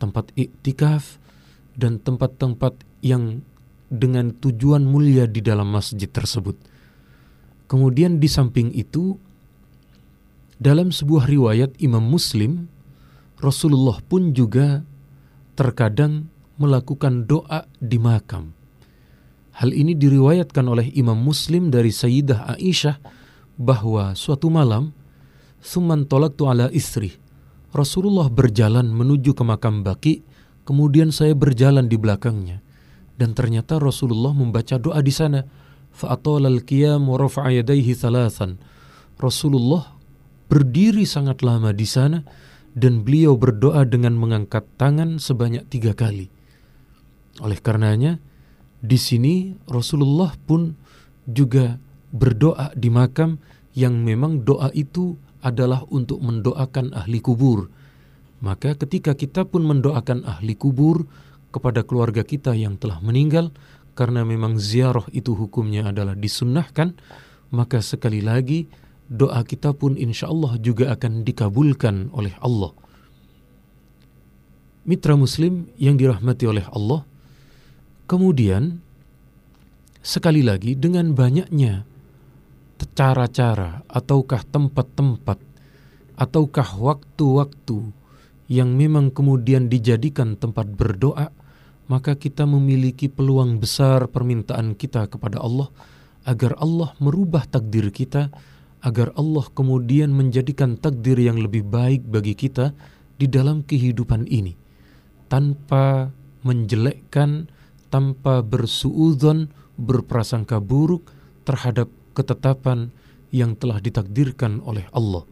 tempat 0.00 0.34
iktikaf, 0.34 1.22
dan 1.78 2.02
tempat-tempat 2.02 2.74
yang 3.04 3.44
dengan 3.92 4.34
tujuan 4.34 4.82
mulia 4.82 5.30
di 5.30 5.38
dalam 5.44 5.70
masjid 5.70 6.10
tersebut. 6.10 6.58
Kemudian 7.70 8.18
di 8.18 8.26
samping 8.26 8.74
itu, 8.74 9.18
dalam 10.58 10.90
sebuah 10.90 11.26
riwayat 11.26 11.78
Imam 11.78 12.02
Muslim, 12.02 12.66
Rasulullah 13.38 13.98
pun 14.06 14.32
juga 14.32 14.86
terkadang 15.54 16.30
melakukan 16.60 17.26
doa 17.26 17.66
di 17.82 17.98
makam. 17.98 18.54
Hal 19.54 19.70
ini 19.70 19.94
diriwayatkan 19.94 20.66
oleh 20.66 20.90
Imam 20.98 21.18
Muslim 21.18 21.70
dari 21.70 21.94
Sayyidah 21.94 22.58
Aisyah 22.58 22.98
bahwa 23.58 24.14
suatu 24.18 24.50
malam, 24.50 24.90
Suman 25.64 26.04
tolak 26.04 26.36
ala 26.44 26.68
istri. 26.76 27.16
Rasulullah 27.72 28.28
berjalan 28.28 28.84
menuju 28.92 29.32
ke 29.32 29.40
makam 29.40 29.80
Baki 29.80 30.20
Kemudian 30.64 31.12
saya 31.12 31.36
berjalan 31.36 31.92
di 31.92 32.00
belakangnya 32.00 32.64
dan 33.20 33.36
ternyata 33.36 33.76
Rasulullah 33.76 34.32
membaca 34.32 34.80
doa 34.80 34.98
di 35.04 35.12
sana. 35.12 35.44
Fa'atala 35.94 36.50
al-qiyam 36.50 37.06
wa. 37.06 37.20
Rasulullah 39.14 39.84
berdiri 40.50 41.06
sangat 41.06 41.44
lama 41.44 41.70
di 41.70 41.86
sana 41.86 42.18
dan 42.74 43.06
beliau 43.06 43.38
berdoa 43.38 43.86
dengan 43.86 44.18
mengangkat 44.18 44.66
tangan 44.76 45.22
sebanyak 45.22 45.66
tiga 45.70 45.94
kali. 45.94 46.28
Oleh 47.42 47.58
karenanya, 47.58 48.18
di 48.82 48.98
sini 48.98 49.54
Rasulullah 49.66 50.34
pun 50.44 50.74
juga 51.24 51.78
berdoa 52.14 52.74
di 52.74 52.90
makam 52.90 53.40
yang 53.74 54.02
memang 54.02 54.42
doa 54.46 54.70
itu 54.74 55.18
adalah 55.42 55.82
untuk 55.90 56.22
mendoakan 56.22 56.94
ahli 56.94 57.18
kubur 57.18 57.70
maka 58.44 58.76
ketika 58.76 59.16
kita 59.16 59.48
pun 59.48 59.64
mendoakan 59.64 60.28
ahli 60.28 60.52
kubur 60.52 61.08
kepada 61.48 61.80
keluarga 61.80 62.20
kita 62.20 62.52
yang 62.52 62.76
telah 62.76 63.00
meninggal, 63.00 63.48
karena 63.96 64.20
memang 64.20 64.60
ziarah 64.60 65.08
itu 65.16 65.32
hukumnya 65.32 65.88
adalah 65.88 66.12
disunnahkan, 66.12 66.92
maka 67.48 67.80
sekali 67.80 68.20
lagi 68.20 68.68
doa 69.10 69.40
kita 69.44 69.76
pun 69.76 69.96
insya 70.00 70.32
Allah 70.32 70.56
juga 70.60 70.92
akan 70.94 71.22
dikabulkan 71.22 72.12
oleh 72.12 72.32
Allah. 72.40 72.72
Mitra 74.84 75.16
Muslim 75.16 75.72
yang 75.80 75.96
dirahmati 75.96 76.44
oleh 76.44 76.64
Allah, 76.68 77.08
kemudian 78.04 78.84
sekali 80.04 80.44
lagi 80.44 80.76
dengan 80.76 81.16
banyaknya 81.16 81.88
cara-cara 82.92 83.80
ataukah 83.88 84.44
tempat-tempat 84.44 85.40
ataukah 86.14 86.68
waktu-waktu 86.78 87.90
yang 88.46 88.76
memang 88.76 89.08
kemudian 89.10 89.72
dijadikan 89.72 90.36
tempat 90.36 90.68
berdoa, 90.68 91.32
maka 91.88 92.14
kita 92.14 92.44
memiliki 92.44 93.08
peluang 93.08 93.58
besar 93.58 94.06
permintaan 94.08 94.76
kita 94.76 95.08
kepada 95.08 95.40
Allah 95.40 95.72
agar 96.24 96.56
Allah 96.60 96.92
merubah 97.00 97.44
takdir 97.48 97.88
kita, 97.88 98.28
agar 98.84 99.16
Allah 99.16 99.48
kemudian 99.56 100.12
menjadikan 100.12 100.76
takdir 100.76 101.16
yang 101.16 101.40
lebih 101.40 101.64
baik 101.64 102.04
bagi 102.04 102.36
kita 102.36 102.76
di 103.16 103.24
dalam 103.24 103.64
kehidupan 103.64 104.28
ini, 104.28 104.52
tanpa 105.32 106.12
menjelekkan, 106.44 107.48
tanpa 107.88 108.44
bersuudzon, 108.44 109.48
berprasangka 109.80 110.60
buruk 110.60 111.08
terhadap 111.48 111.88
ketetapan 112.12 112.92
yang 113.32 113.56
telah 113.56 113.80
ditakdirkan 113.80 114.60
oleh 114.62 114.84
Allah. 114.92 115.24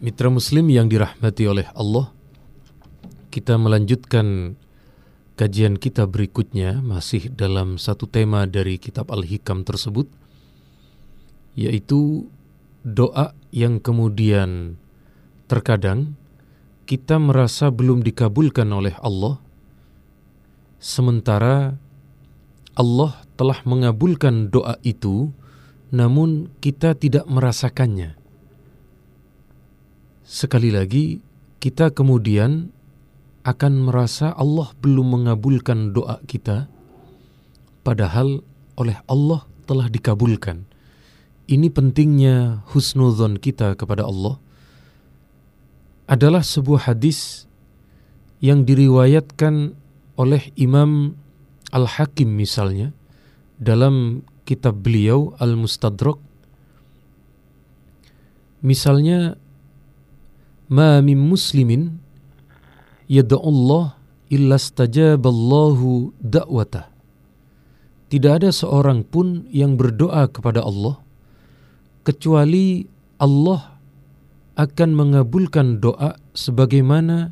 Mitra 0.00 0.32
Muslim 0.32 0.70
yang 0.70 0.86
dirahmati 0.88 1.44
oleh 1.44 1.66
Allah, 1.76 2.08
kita 3.34 3.58
melanjutkan 3.58 4.56
kajian 5.36 5.76
kita 5.76 6.06
berikutnya 6.06 6.80
masih 6.80 7.34
dalam 7.34 7.76
satu 7.76 8.06
tema 8.08 8.46
dari 8.46 8.78
kitab 8.80 9.10
Al-Hikam 9.12 9.64
tersebut 9.66 10.08
yaitu 11.58 12.30
doa 12.86 13.36
yang 13.52 13.82
kemudian 13.82 14.80
terkadang 15.50 16.16
kita 16.88 17.20
merasa 17.20 17.68
belum 17.68 18.02
dikabulkan 18.02 18.66
oleh 18.70 18.94
Allah 19.02 19.38
sementara 20.80 21.76
Allah 22.78 23.20
telah 23.36 23.60
mengabulkan 23.68 24.48
doa 24.48 24.78
itu 24.86 25.34
namun 25.90 26.48
kita 26.62 26.94
tidak 26.96 27.26
merasakannya 27.26 28.16
sekali 30.24 30.70
lagi 30.70 31.20
kita 31.60 31.92
kemudian 31.92 32.72
akan 33.44 33.88
merasa 33.88 34.36
Allah 34.36 34.72
belum 34.78 35.20
mengabulkan 35.20 35.96
doa 35.96 36.20
kita, 36.28 36.68
padahal 37.80 38.44
oleh 38.76 38.96
Allah 39.08 39.48
telah 39.64 39.88
dikabulkan. 39.88 40.69
Ini 41.50 41.66
pentingnya 41.66 42.62
husnuzon 42.70 43.34
kita 43.42 43.74
kepada 43.74 44.06
Allah 44.06 44.38
adalah 46.06 46.46
sebuah 46.46 46.86
hadis 46.86 47.50
yang 48.38 48.62
diriwayatkan 48.62 49.74
oleh 50.14 50.54
Imam 50.54 51.18
Al-Hakim 51.74 52.38
misalnya 52.38 52.94
dalam 53.58 54.22
kitab 54.46 54.78
beliau 54.78 55.34
Al-Mustadrak 55.42 56.22
misalnya 58.62 59.34
ma 60.70 61.02
min 61.02 61.18
muslimin 61.18 61.98
yad'ullah 63.10 63.98
illa 64.30 64.54
stajaballahu 64.54 66.14
da'watah. 66.22 66.86
Tidak 68.06 68.32
ada 68.38 68.54
seorang 68.54 69.02
pun 69.02 69.50
yang 69.50 69.74
berdoa 69.74 70.30
kepada 70.30 70.62
Allah 70.62 71.09
kecuali 72.10 72.82
Allah 73.22 73.78
akan 74.58 74.90
mengabulkan 74.90 75.78
doa 75.78 76.18
sebagaimana 76.34 77.30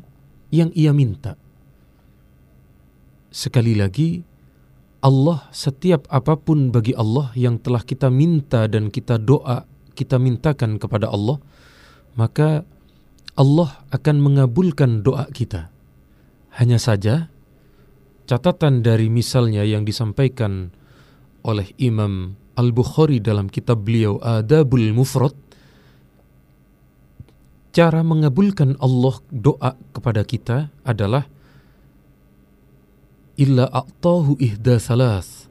yang 0.55 0.71
ia 0.71 0.95
minta. 0.95 1.35
Sekali 3.27 3.75
lagi, 3.75 4.23
Allah 5.03 5.51
setiap 5.51 6.07
apa 6.07 6.39
pun 6.39 6.71
bagi 6.71 6.95
Allah 6.95 7.35
yang 7.35 7.59
telah 7.59 7.83
kita 7.83 8.07
minta 8.07 8.71
dan 8.71 8.87
kita 8.87 9.19
doa, 9.19 9.67
kita 9.99 10.15
mintakan 10.15 10.79
kepada 10.79 11.11
Allah, 11.11 11.43
maka 12.15 12.63
Allah 13.35 13.83
akan 13.91 14.15
mengabulkan 14.23 15.03
doa 15.03 15.27
kita. 15.27 15.67
Hanya 16.55 16.79
saja, 16.79 17.27
catatan 18.31 18.79
dari 18.79 19.11
misalnya 19.11 19.67
yang 19.67 19.83
disampaikan 19.83 20.71
oleh 21.43 21.67
Imam 21.75 22.39
Al-Bukhari 22.59 23.23
dalam 23.23 23.47
kitab 23.47 23.87
beliau 23.87 24.19
Adabul 24.19 24.91
Mufrad, 24.91 25.31
cara 27.71 28.03
mengabulkan 28.03 28.75
Allah 28.83 29.15
doa 29.31 29.79
kepada 29.95 30.27
kita 30.27 30.67
adalah 30.83 31.23
illa 33.39 33.71
a'tahu 33.71 34.35
ihda 34.43 34.75
salas. 34.83 35.47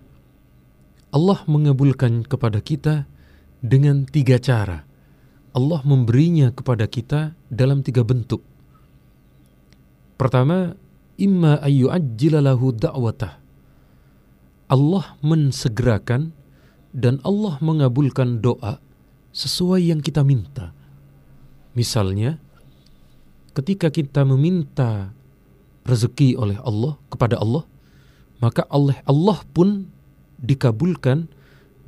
Allah 1.08 1.40
mengabulkan 1.48 2.28
kepada 2.28 2.60
kita 2.60 3.08
dengan 3.64 4.04
tiga 4.04 4.36
cara. 4.36 4.84
Allah 5.56 5.80
memberinya 5.88 6.52
kepada 6.52 6.84
kita 6.84 7.32
dalam 7.48 7.80
tiga 7.80 8.04
bentuk. 8.04 8.44
Pertama, 10.20 10.76
imma 11.16 11.56
ayyu'ajjila 11.64 12.44
lahu 12.44 12.76
da'watah. 12.76 13.40
Allah 14.68 15.16
mensegerakan 15.24 16.36
dan 16.92 17.20
Allah 17.24 17.60
mengabulkan 17.60 18.40
doa 18.40 18.80
sesuai 19.32 19.92
yang 19.92 20.00
kita 20.00 20.24
minta. 20.24 20.72
Misalnya, 21.76 22.40
ketika 23.54 23.92
kita 23.92 24.24
meminta 24.24 25.12
rezeki 25.86 26.36
oleh 26.36 26.58
Allah 26.64 26.98
kepada 27.12 27.38
Allah, 27.38 27.64
maka 28.42 28.66
Allah 28.70 28.98
Allah 29.04 29.38
pun 29.52 29.90
dikabulkan 30.38 31.30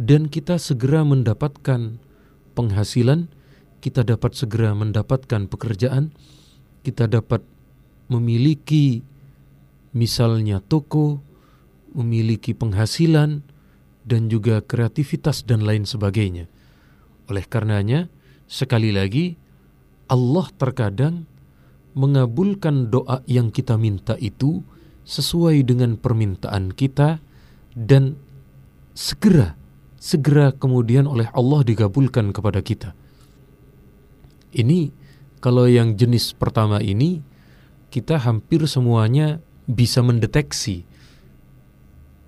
dan 0.01 0.27
kita 0.27 0.57
segera 0.57 1.05
mendapatkan 1.05 2.01
penghasilan, 2.57 3.31
kita 3.81 4.05
dapat 4.05 4.37
segera 4.37 4.73
mendapatkan 4.77 5.47
pekerjaan, 5.49 6.13
kita 6.85 7.09
dapat 7.09 7.45
memiliki 8.11 9.05
misalnya 9.95 10.59
toko, 10.65 11.23
memiliki 11.95 12.55
penghasilan, 12.55 13.43
dan 14.05 14.33
juga 14.33 14.65
kreativitas 14.65 15.45
dan 15.45 15.65
lain 15.65 15.85
sebagainya. 15.85 16.49
Oleh 17.29 17.45
karenanya, 17.47 18.11
sekali 18.51 18.91
lagi, 18.91 19.39
Allah 20.11 20.47
terkadang 20.59 21.29
mengabulkan 21.95 22.91
doa 22.91 23.23
yang 23.27 23.51
kita 23.51 23.79
minta 23.79 24.15
itu 24.19 24.63
sesuai 25.07 25.63
dengan 25.67 25.99
permintaan 25.99 26.71
kita 26.75 27.19
dan 27.75 28.15
segera 28.95 29.61
segera 30.01 30.51
kemudian 30.57 31.05
oleh 31.05 31.29
Allah 31.37 31.61
dikabulkan 31.61 32.33
kepada 32.33 32.65
kita. 32.65 32.97
Ini 34.57 34.91
kalau 35.45 35.69
yang 35.69 35.95
jenis 35.95 36.33
pertama 36.35 36.81
ini 36.81 37.21
kita 37.93 38.17
hampir 38.19 38.65
semuanya 38.65 39.39
bisa 39.69 40.01
mendeteksi. 40.01 40.89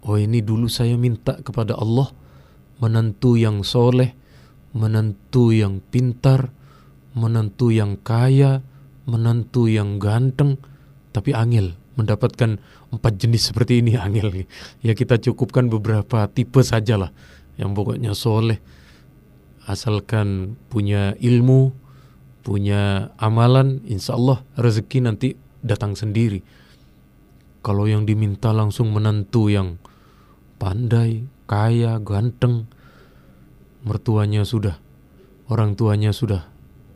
Oh 0.03 0.19
ini 0.19 0.43
dulu 0.43 0.67
saya 0.67 0.99
minta 0.99 1.39
kepada 1.39 1.79
Allah 1.79 2.11
menentu 2.83 3.39
yang 3.39 3.63
soleh, 3.63 4.19
menentu 4.75 5.55
yang 5.55 5.79
pintar, 5.79 6.51
menentu 7.15 7.71
yang 7.71 7.95
kaya, 8.03 8.67
menentu 9.07 9.71
yang 9.71 10.03
ganteng, 10.03 10.59
tapi 11.15 11.31
angel 11.31 11.79
mendapatkan 11.95 12.57
empat 12.91 13.13
jenis 13.21 13.53
seperti 13.53 13.79
ini 13.85 13.95
angel. 13.95 14.49
Ya 14.87 14.99
kita 14.99 15.23
cukupkan 15.23 15.71
beberapa 15.71 16.27
tipe 16.27 16.59
sajalah 16.65 17.15
yang 17.55 17.77
pokoknya 17.77 18.17
soleh. 18.19 18.59
Asalkan 19.63 20.59
punya 20.67 21.15
ilmu 21.23 21.71
punya 22.43 23.15
amalan 23.23 23.79
insya 23.87 24.19
Allah 24.19 24.43
rezeki 24.59 25.07
nanti 25.07 25.39
datang 25.63 25.95
sendiri. 25.95 26.43
Kalau 27.63 27.87
yang 27.87 28.03
diminta 28.03 28.51
langsung 28.51 28.91
menentu 28.91 29.47
yang 29.47 29.79
pandai 30.63 31.27
kaya 31.51 31.99
ganteng. 31.99 32.71
Mertuanya 33.83 34.47
sudah. 34.47 34.79
Orang 35.51 35.75
tuanya 35.75 36.15
sudah. 36.15 36.47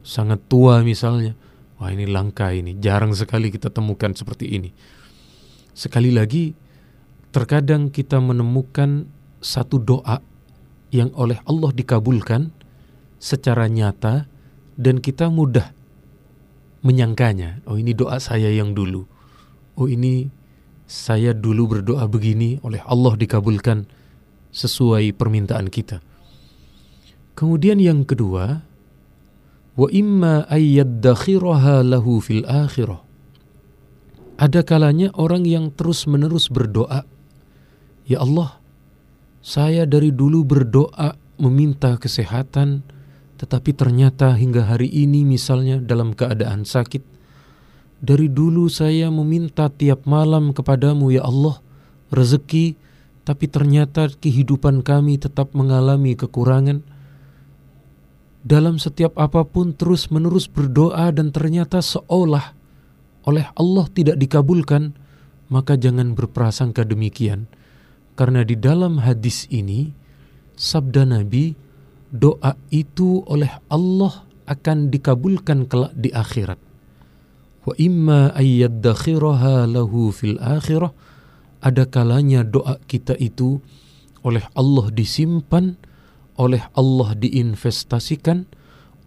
Sangat 0.07 0.47
tua 0.47 0.87
misalnya. 0.87 1.35
Wah 1.83 1.91
ini 1.91 2.07
langka 2.07 2.55
ini. 2.55 2.79
Jarang 2.79 3.11
sekali 3.11 3.51
kita 3.51 3.75
temukan 3.75 4.15
seperti 4.15 4.55
ini. 4.55 4.71
Sekali 5.75 6.15
lagi 6.15 6.55
terkadang 7.35 7.91
kita 7.91 8.23
menemukan 8.23 9.11
satu 9.43 9.83
doa 9.83 10.23
yang 10.95 11.11
oleh 11.19 11.43
Allah 11.45 11.75
dikabulkan 11.75 12.55
secara 13.19 13.67
nyata 13.67 14.31
dan 14.79 15.03
kita 15.03 15.27
mudah 15.27 15.75
menyangkanya. 16.87 17.67
Oh 17.67 17.75
ini 17.75 17.93
doa 17.93 18.23
saya 18.23 18.47
yang 18.49 18.73
dulu. 18.73 19.05
Oh 19.75 19.91
ini 19.91 20.31
saya 20.87 21.35
dulu 21.35 21.79
berdoa 21.79 22.07
begini 22.07 22.63
oleh 22.63 22.79
Allah 22.87 23.19
dikabulkan 23.19 23.91
sesuai 24.55 25.13
permintaan 25.19 25.67
kita. 25.69 25.99
Kemudian 27.37 27.83
yang 27.83 28.07
kedua, 28.07 28.65
wa 29.77 29.89
imma 29.93 30.49
ayyaddakhiraha 30.49 31.85
lahu 31.85 32.23
fil 32.23 32.47
akhirah. 32.49 33.05
Ada 34.41 34.65
kalanya 34.65 35.13
orang 35.19 35.45
yang 35.45 35.75
terus-menerus 35.75 36.49
berdoa, 36.49 37.05
Ya 38.07 38.23
Allah, 38.23 38.63
saya 39.43 39.83
dari 39.85 40.15
dulu 40.15 40.47
berdoa 40.47 41.19
meminta 41.43 41.99
kesehatan, 41.99 42.87
tetapi 43.37 43.75
ternyata 43.75 44.33
hingga 44.39 44.65
hari 44.65 44.89
ini 44.89 45.27
misalnya 45.27 45.83
dalam 45.83 46.15
keadaan 46.15 46.63
sakit. 46.63 47.16
Dari 48.07 48.31
dulu 48.31 48.71
saya 48.71 49.11
meminta 49.11 49.67
tiap 49.67 50.07
malam 50.07 50.55
kepadamu 50.55 51.11
ya 51.11 51.27
Allah 51.27 51.59
rezeki, 52.15 52.79
tapi 53.27 53.51
ternyata 53.51 54.07
kehidupan 54.07 54.87
kami 54.87 55.19
tetap 55.19 55.51
mengalami 55.59 56.15
kekurangan. 56.15 56.87
Dalam 58.47 58.79
setiap 58.79 59.19
apa 59.19 59.43
pun 59.43 59.75
terus 59.75 60.07
menerus 60.07 60.47
berdoa 60.47 61.11
dan 61.11 61.35
ternyata 61.35 61.83
seolah 61.83 62.55
oleh 63.27 63.51
Allah 63.59 63.91
tidak 63.91 64.23
dikabulkan, 64.23 64.95
maka 65.51 65.75
jangan 65.75 66.15
berprasangka 66.15 66.87
demikian 66.87 67.51
karena 68.17 68.43
di 68.43 68.57
dalam 68.57 68.99
hadis 69.05 69.45
ini 69.53 69.93
sabda 70.57 71.05
Nabi 71.05 71.53
doa 72.09 72.57
itu 72.73 73.23
oleh 73.29 73.53
Allah 73.69 74.25
akan 74.49 74.89
dikabulkan 74.89 75.69
kelak 75.69 75.93
di 75.93 76.11
akhirat. 76.11 76.66
Wa 77.67 77.75
imma 77.83 78.31
ayyaddakhiraha 78.39 79.67
lahu 79.67 80.15
ada 81.59 81.83
kalanya 81.91 82.47
doa 82.47 82.79
kita 82.87 83.19
itu 83.19 83.59
oleh 84.23 84.47
Allah 84.55 84.87
disimpan, 84.95 85.75
oleh 86.39 86.63
Allah 86.79 87.19
diinvestasikan, 87.19 88.47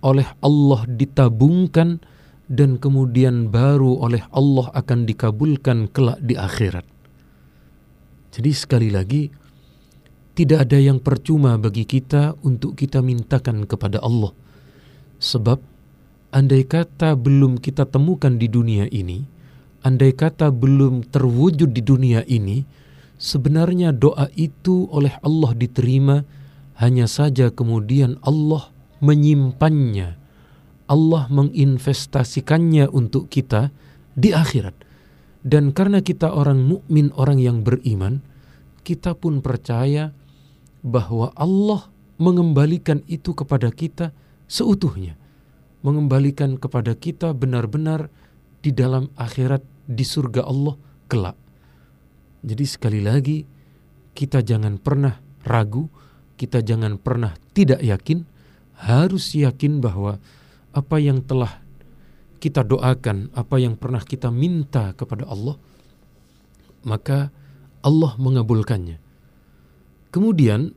oleh 0.03 0.27
Allah 0.43 0.83
ditabungkan 0.91 2.03
dan 2.51 2.75
kemudian 2.81 3.47
baru 3.47 4.03
oleh 4.03 4.27
Allah 4.35 4.67
akan 4.75 5.07
dikabulkan 5.07 5.87
kelak 5.95 6.19
di 6.19 6.35
akhirat. 6.35 6.83
Jadi 8.35 8.51
sekali 8.51 8.89
lagi 8.91 9.31
tidak 10.35 10.67
ada 10.67 10.79
yang 10.79 10.99
percuma 10.99 11.55
bagi 11.55 11.87
kita 11.87 12.35
untuk 12.43 12.75
kita 12.75 12.99
mintakan 12.99 13.63
kepada 13.63 14.03
Allah. 14.03 14.35
Sebab 15.19 15.78
andai 16.29 16.65
kata 16.65 17.17
belum 17.17 17.57
kita 17.57 17.89
temukan 17.89 18.37
di 18.37 18.45
dunia 18.45 18.85
ini, 18.89 19.25
andai 19.81 20.13
kata 20.13 20.53
belum 20.53 21.09
terwujud 21.09 21.73
di 21.73 21.81
dunia 21.81 22.21
ini, 22.29 22.65
sebenarnya 23.17 23.93
doa 23.93 24.29
itu 24.37 24.85
oleh 24.93 25.17
Allah 25.25 25.51
diterima, 25.57 26.25
hanya 26.79 27.09
saja 27.09 27.51
kemudian 27.51 28.21
Allah 28.23 28.71
menyimpannya. 29.03 30.15
Allah 30.89 31.29
menginvestasikannya 31.29 32.89
untuk 32.89 33.29
kita 33.29 33.69
di 34.17 34.33
akhirat. 34.33 34.73
Dan 35.45 35.71
karena 35.71 36.01
kita 36.01 36.33
orang 36.33 36.65
mukmin, 36.65 37.13
orang 37.13 37.37
yang 37.37 37.61
beriman, 37.61 38.25
kita 38.81 39.13
pun 39.13 39.39
percaya 39.39 40.11
bahwa 40.81 41.29
Allah 41.37 41.87
mengembalikan 42.17 43.05
itu 43.05 43.37
kepada 43.37 43.69
kita 43.69 44.11
seutuhnya. 44.49 45.15
Mengembalikan 45.79 46.59
kepada 46.59 46.95
kita 46.95 47.31
benar-benar 47.31 48.11
di 48.59 48.75
dalam 48.75 49.07
akhirat 49.15 49.63
di 49.87 50.03
surga 50.03 50.43
Allah 50.43 50.75
kelak. 51.07 51.37
Jadi 52.43 52.65
sekali 52.67 52.99
lagi 53.03 53.43
kita 54.15 54.43
jangan 54.43 54.75
pernah 54.79 55.15
ragu, 55.47 55.87
kita 56.35 56.59
jangan 56.59 56.99
pernah 56.99 57.35
tidak 57.55 57.79
yakin, 57.79 58.27
harus 58.79 59.35
yakin 59.35 59.79
bahwa 59.79 60.19
apa 60.71 60.97
yang 60.99 61.23
telah 61.23 61.63
kita 62.39 62.63
doakan, 62.63 63.31
apa 63.35 63.59
yang 63.59 63.75
pernah 63.75 63.99
kita 63.99 64.31
minta 64.31 64.95
kepada 64.95 65.27
Allah, 65.27 65.59
maka 66.87 67.31
Allah 67.83 68.15
mengabulkannya. 68.15 68.99
Kemudian 70.09 70.71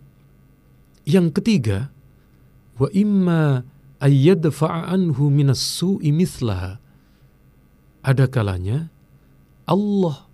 yang 1.06 1.30
ketiga, 1.30 1.90
wa 2.78 2.88
imma 2.90 3.62
ayyadfa'a 4.02 4.90
anhu 4.90 5.30
minas 5.30 5.62
su'i 5.62 6.10
mithlaha. 6.10 6.82
Ada 8.02 8.26
kalanya 8.26 8.90
Allah 9.62 10.26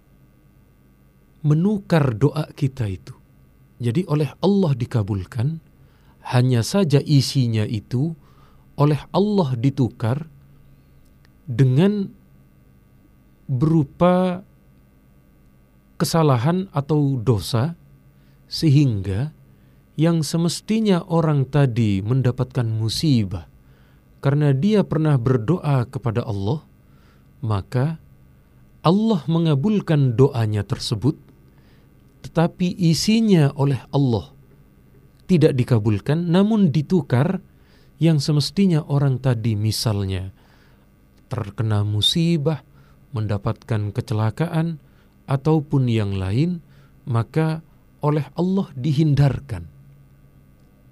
menukar 1.44 2.16
doa 2.16 2.48
kita 2.56 2.88
itu. 2.88 3.12
Jadi 3.78 4.08
oleh 4.08 4.32
Allah 4.40 4.72
dikabulkan, 4.74 5.60
hanya 6.32 6.64
saja 6.64 6.98
isinya 7.04 7.62
itu 7.68 8.16
oleh 8.80 8.98
Allah 9.12 9.54
ditukar 9.54 10.26
dengan 11.46 12.10
berupa 13.48 14.44
kesalahan 15.96 16.68
atau 16.70 17.16
dosa 17.20 17.74
sehingga 18.46 19.32
yang 19.98 20.22
semestinya 20.22 21.02
orang 21.10 21.48
tadi 21.48 22.04
mendapatkan 22.04 22.64
musibah 22.70 23.47
karena 24.18 24.50
dia 24.54 24.82
pernah 24.82 25.14
berdoa 25.18 25.86
kepada 25.86 26.26
Allah 26.26 26.64
maka 27.42 28.02
Allah 28.82 29.22
mengabulkan 29.30 30.18
doanya 30.18 30.66
tersebut 30.66 31.14
tetapi 32.26 32.74
isinya 32.78 33.54
oleh 33.54 33.78
Allah 33.94 34.34
tidak 35.30 35.54
dikabulkan 35.54 36.30
namun 36.30 36.74
ditukar 36.74 37.38
yang 37.98 38.22
semestinya 38.22 38.82
orang 38.86 39.18
tadi 39.18 39.58
misalnya 39.58 40.30
terkena 41.28 41.84
musibah, 41.84 42.64
mendapatkan 43.12 43.92
kecelakaan 43.92 44.80
ataupun 45.28 45.86
yang 45.86 46.16
lain, 46.16 46.64
maka 47.04 47.60
oleh 48.00 48.24
Allah 48.34 48.72
dihindarkan. 48.74 49.68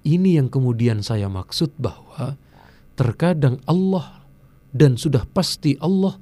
Ini 0.06 0.38
yang 0.38 0.48
kemudian 0.52 1.02
saya 1.02 1.26
maksud 1.26 1.74
bahwa 1.80 2.38
terkadang 2.96 3.60
Allah 3.68 4.24
dan 4.72 4.96
sudah 4.96 5.22
pasti 5.28 5.76
Allah 5.78 6.16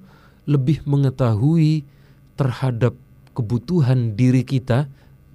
lebih 0.44 0.84
mengetahui 0.84 1.86
terhadap 2.34 2.98
kebutuhan 3.32 4.14
diri 4.14 4.42
kita 4.42 4.90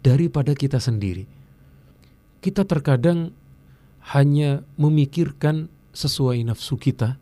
daripada 0.05 0.53
kita 0.55 0.77
sendiri. 0.79 1.25
Kita 2.39 2.63
terkadang 2.63 3.35
hanya 4.15 4.63
memikirkan 4.79 5.67
sesuai 5.91 6.39
nafsu 6.47 6.79
kita, 6.79 7.19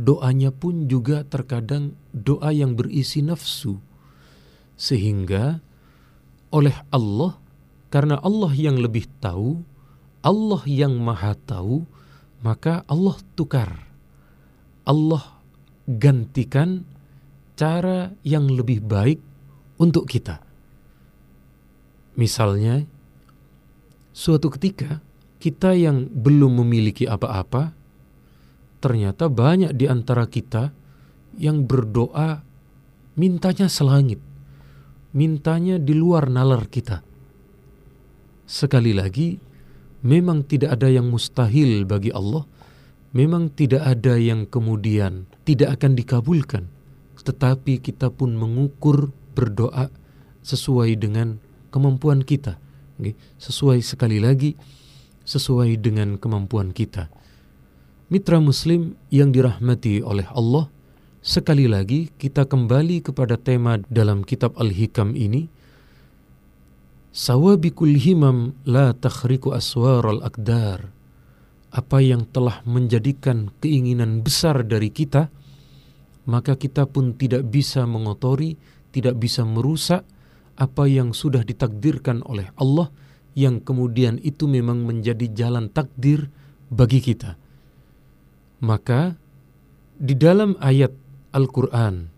doanya 0.00 0.48
pun 0.48 0.88
juga 0.88 1.24
terkadang 1.28 1.92
doa 2.16 2.52
yang 2.52 2.72
berisi 2.72 3.20
nafsu. 3.20 3.76
Sehingga 4.76 5.60
oleh 6.52 6.76
Allah, 6.88 7.36
karena 7.92 8.16
Allah 8.24 8.52
yang 8.56 8.80
lebih 8.80 9.04
tahu, 9.20 9.60
Allah 10.24 10.62
yang 10.64 10.96
maha 10.96 11.36
tahu, 11.36 11.84
maka 12.44 12.84
Allah 12.88 13.16
tukar. 13.38 13.86
Allah 14.86 15.40
gantikan 15.86 16.82
cara 17.56 18.12
yang 18.26 18.50
lebih 18.50 18.84
baik 18.84 19.18
untuk 19.80 20.06
kita. 20.06 20.42
Misalnya, 22.16 22.84
suatu 24.12 24.48
ketika 24.52 25.04
kita 25.36 25.76
yang 25.76 26.08
belum 26.08 26.64
memiliki 26.64 27.04
apa-apa, 27.04 27.76
ternyata 28.80 29.28
banyak 29.28 29.72
di 29.76 29.84
antara 29.88 30.24
kita 30.24 30.72
yang 31.36 31.68
berdoa 31.68 32.40
mintanya 33.16 33.68
selangit, 33.68 34.20
mintanya 35.12 35.76
di 35.76 35.92
luar 35.92 36.28
nalar 36.32 36.68
kita. 36.68 37.04
Sekali 38.46 38.96
lagi, 38.96 39.36
memang 40.06 40.46
tidak 40.46 40.78
ada 40.78 40.86
yang 40.86 41.10
mustahil 41.10 41.82
bagi 41.82 42.14
Allah, 42.14 42.46
memang 43.10 43.50
tidak 43.50 43.82
ada 43.82 44.14
yang 44.14 44.46
kemudian 44.46 45.26
tidak 45.42 45.82
akan 45.82 45.98
dikabulkan, 45.98 46.70
tetapi 47.18 47.82
kita 47.82 48.14
pun 48.14 48.38
mengukur 48.38 49.10
berdoa 49.34 49.90
sesuai 50.46 50.94
dengan 50.94 51.42
kemampuan 51.74 52.22
kita. 52.22 52.62
Sesuai 53.42 53.82
sekali 53.82 54.22
lagi, 54.22 54.54
sesuai 55.26 55.74
dengan 55.82 56.16
kemampuan 56.16 56.70
kita. 56.70 57.10
Mitra 58.06 58.38
Muslim 58.38 58.94
yang 59.10 59.34
dirahmati 59.34 59.98
oleh 60.06 60.30
Allah, 60.30 60.70
sekali 61.18 61.66
lagi 61.66 62.14
kita 62.14 62.46
kembali 62.46 63.02
kepada 63.02 63.34
tema 63.34 63.82
dalam 63.90 64.22
kitab 64.22 64.54
Al-Hikam 64.54 65.18
ini. 65.18 65.50
Sawabikul 67.16 67.96
himam 67.96 68.52
la 68.68 68.92
takhriku 68.92 69.56
aswar 69.56 70.04
al-akdar. 70.04 70.92
Apa 71.72 72.04
yang 72.04 72.28
telah 72.28 72.60
menjadikan 72.68 73.48
keinginan 73.64 74.20
besar 74.20 74.60
dari 74.68 74.92
kita, 74.92 75.32
maka 76.28 76.60
kita 76.60 76.84
pun 76.84 77.16
tidak 77.16 77.48
bisa 77.48 77.88
mengotori 77.88 78.60
tidak 78.96 79.20
bisa 79.20 79.44
merusak 79.44 80.08
apa 80.56 80.88
yang 80.88 81.12
sudah 81.12 81.44
ditakdirkan 81.44 82.24
oleh 82.24 82.48
Allah 82.56 82.88
yang 83.36 83.60
kemudian 83.60 84.16
itu 84.24 84.48
memang 84.48 84.88
menjadi 84.88 85.28
jalan 85.36 85.68
takdir 85.68 86.32
bagi 86.72 87.04
kita. 87.04 87.36
Maka 88.64 89.20
di 90.00 90.16
dalam 90.16 90.56
ayat 90.64 90.96
Al-Qur'an 91.36 92.08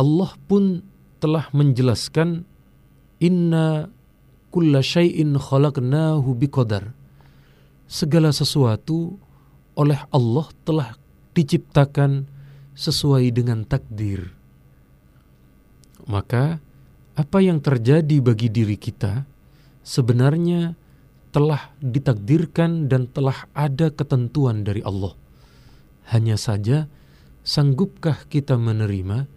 Allah 0.00 0.30
pun 0.48 0.80
telah 1.20 1.52
menjelaskan 1.52 2.48
inna 3.18 3.90
kulla 4.50 4.82
syai'in 4.82 5.36
khalaqnahu 5.38 6.34
biqadar. 6.38 6.94
Segala 7.88 8.34
sesuatu 8.34 9.16
oleh 9.78 10.00
Allah 10.10 10.46
telah 10.66 10.94
diciptakan 11.32 12.26
sesuai 12.74 13.30
dengan 13.32 13.64
takdir 13.64 14.38
maka 16.08 16.58
apa 17.14 17.38
yang 17.44 17.60
terjadi 17.60 18.18
bagi 18.24 18.48
diri 18.48 18.80
kita 18.80 19.28
sebenarnya 19.84 20.74
telah 21.28 21.76
ditakdirkan 21.84 22.88
dan 22.88 23.04
telah 23.12 23.44
ada 23.52 23.92
ketentuan 23.92 24.64
dari 24.64 24.80
Allah. 24.80 25.12
Hanya 26.08 26.40
saja, 26.40 26.88
sanggupkah 27.44 28.24
kita 28.32 28.56
menerima? 28.56 29.28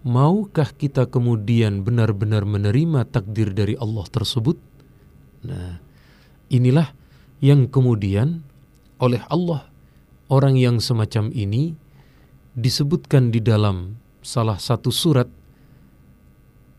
Maukah 0.00 0.72
kita 0.72 1.04
kemudian 1.04 1.84
benar-benar 1.84 2.48
menerima 2.48 3.04
takdir 3.04 3.52
dari 3.52 3.76
Allah 3.76 4.08
tersebut? 4.08 4.56
Nah, 5.44 5.76
inilah 6.48 6.96
yang 7.44 7.68
kemudian 7.68 8.40
oleh 8.96 9.20
Allah 9.28 9.68
orang 10.32 10.56
yang 10.56 10.80
semacam 10.80 11.28
ini 11.32 11.76
disebutkan 12.56 13.28
di 13.28 13.44
dalam 13.44 14.00
salah 14.24 14.56
satu 14.56 14.88
surat 14.88 15.28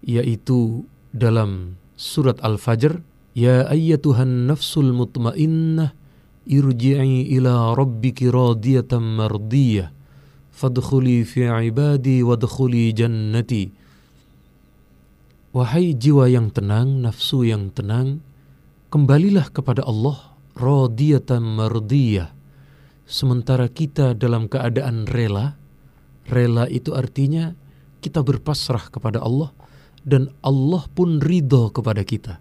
yaitu 0.01 0.85
dalam 1.13 1.77
surat 1.93 2.41
Al-Fajr 2.41 3.11
Ya 3.31 3.63
ayyatuhan 3.63 4.43
nafsul 4.43 4.91
mutmainnah 4.91 5.95
irji'i 6.43 7.31
ila 7.39 7.71
rabbiki 7.79 8.27
radiyatan 8.27 8.99
mardiyah 8.99 9.95
fadkhuli 10.61 11.25
fi 11.25 11.49
ibadi 11.49 12.21
wadkhuli 12.21 12.93
jannati 12.93 13.81
Wahai 15.51 15.91
jiwa 15.91 16.31
yang 16.31 16.47
tenang, 16.47 17.03
nafsu 17.03 17.43
yang 17.43 17.75
tenang, 17.75 18.23
kembalilah 18.87 19.51
kepada 19.51 19.83
Allah 19.83 20.31
radiyatan 20.55 21.43
mardiyah 21.43 22.31
sementara 23.03 23.67
kita 23.67 24.15
dalam 24.15 24.47
keadaan 24.47 25.11
rela 25.11 25.59
rela 26.31 26.71
itu 26.71 26.95
artinya 26.95 27.51
kita 27.99 28.23
berpasrah 28.23 28.87
kepada 28.87 29.19
Allah 29.19 29.51
dan 30.07 30.31
Allah 30.39 30.87
pun 30.95 31.19
ridho 31.19 31.67
kepada 31.75 32.07
kita. 32.07 32.39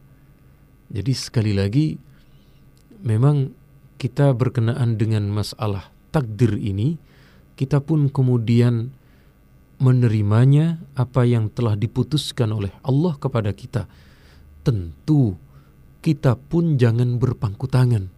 Jadi 0.95 1.11
sekali 1.11 1.51
lagi 1.51 1.99
memang 3.03 3.51
kita 3.99 4.31
berkenaan 4.39 4.95
dengan 4.95 5.27
masalah 5.35 5.91
takdir 6.15 6.55
ini 6.55 6.95
kita 7.61 7.85
pun 7.85 8.09
kemudian 8.09 8.89
menerimanya 9.77 10.81
apa 10.97 11.29
yang 11.29 11.53
telah 11.53 11.77
diputuskan 11.77 12.57
oleh 12.57 12.73
Allah 12.81 13.21
kepada 13.21 13.53
kita. 13.53 13.85
Tentu 14.65 15.37
kita 16.01 16.41
pun 16.41 16.81
jangan 16.81 17.21
berpangku 17.21 17.69
tangan. 17.69 18.09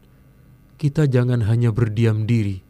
Kita 0.79 1.11
jangan 1.11 1.43
hanya 1.43 1.75
berdiam 1.75 2.23
diri. 2.23 2.63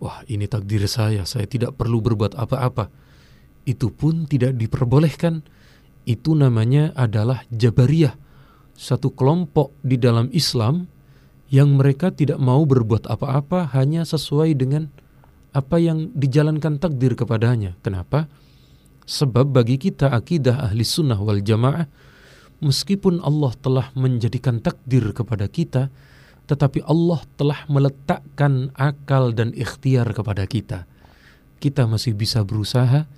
Wah, 0.00 0.24
ini 0.24 0.48
takdir 0.48 0.80
saya, 0.88 1.28
saya 1.28 1.44
tidak 1.44 1.76
perlu 1.76 2.00
berbuat 2.00 2.32
apa-apa. 2.32 2.88
Itu 3.68 3.92
pun 3.92 4.24
tidak 4.24 4.56
diperbolehkan 4.56 5.44
itu 6.08 6.32
namanya 6.32 6.96
adalah 6.96 7.44
Jabariyah, 7.52 8.16
satu 8.72 9.12
kelompok 9.12 9.76
di 9.84 10.00
dalam 10.00 10.32
Islam 10.32 10.88
yang 11.52 11.76
mereka 11.76 12.08
tidak 12.08 12.40
mau 12.40 12.64
berbuat 12.64 13.04
apa-apa 13.04 13.76
hanya 13.76 14.08
sesuai 14.08 14.56
dengan 14.56 14.88
apa 15.56 15.80
yang 15.80 16.12
dijalankan 16.12 16.76
takdir 16.76 17.16
kepadanya. 17.16 17.80
Kenapa? 17.80 18.28
Sebab 19.08 19.56
bagi 19.56 19.80
kita 19.80 20.12
akidah 20.12 20.68
ahli 20.68 20.84
sunnah 20.84 21.16
wal 21.16 21.40
jamaah, 21.40 21.88
meskipun 22.60 23.24
Allah 23.24 23.56
telah 23.64 23.86
menjadikan 23.96 24.60
takdir 24.60 25.16
kepada 25.16 25.48
kita, 25.48 25.88
tetapi 26.44 26.84
Allah 26.84 27.24
telah 27.40 27.64
meletakkan 27.72 28.68
akal 28.76 29.32
dan 29.32 29.56
ikhtiar 29.56 30.12
kepada 30.12 30.44
kita. 30.44 30.84
Kita 31.56 31.88
masih 31.88 32.12
bisa 32.12 32.44
berusaha, 32.44 33.08